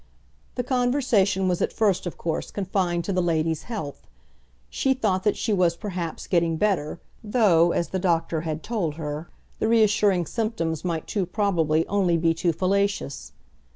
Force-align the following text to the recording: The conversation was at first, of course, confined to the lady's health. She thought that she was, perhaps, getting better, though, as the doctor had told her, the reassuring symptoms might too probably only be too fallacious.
The 0.55 0.63
conversation 0.63 1.47
was 1.47 1.61
at 1.61 1.71
first, 1.71 2.07
of 2.07 2.17
course, 2.17 2.49
confined 2.49 3.05
to 3.05 3.13
the 3.13 3.21
lady's 3.21 3.61
health. 3.69 4.07
She 4.67 4.95
thought 4.95 5.21
that 5.23 5.37
she 5.37 5.53
was, 5.53 5.75
perhaps, 5.75 6.25
getting 6.25 6.57
better, 6.57 6.99
though, 7.23 7.71
as 7.71 7.89
the 7.89 7.99
doctor 7.99 8.41
had 8.41 8.63
told 8.63 8.95
her, 8.95 9.29
the 9.59 9.67
reassuring 9.67 10.25
symptoms 10.25 10.83
might 10.83 11.05
too 11.05 11.27
probably 11.27 11.85
only 11.87 12.17
be 12.17 12.33
too 12.33 12.51
fallacious. 12.51 13.31